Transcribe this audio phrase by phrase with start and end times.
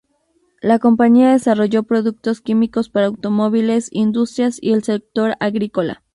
[0.63, 6.01] La compañía desarrolló productos químicos para automóviles, industrias y el sector agrícola.